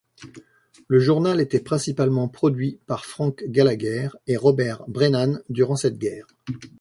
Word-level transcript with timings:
Le 0.87 0.97
journal 0.97 1.39
était 1.39 1.59
principalement 1.59 2.27
produit 2.27 2.79
par 2.87 3.05
Frank 3.05 3.43
Gallagher 3.47 4.09
et 4.25 4.35
Robert 4.35 4.81
Brennan 4.87 5.37
durant 5.49 5.75
cette 5.75 5.99
guerre. 5.99 6.25